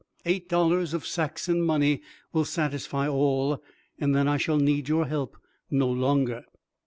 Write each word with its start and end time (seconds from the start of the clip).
Eight 0.25 0.49
dollars 0.49 0.95
of 0.95 1.05
Saxon 1.05 1.61
money 1.61 2.01
will 2.33 2.43
satisfy 2.43 3.07
all, 3.07 3.61
and 3.99 4.15
then 4.15 4.27
I 4.27 4.37
shall 4.37 4.57
need 4.57 4.89
your 4.89 5.05
help 5.05 5.37
no 5.69 5.87
longer." 5.87 6.43